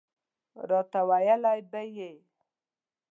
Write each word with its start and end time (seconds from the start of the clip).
راته 0.69 1.01
ویله 1.09 1.51
به 1.71 1.81
یې. 1.95 2.13